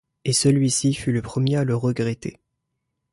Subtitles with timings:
[0.25, 2.39] Et celui-ci fut le premier à le regretter.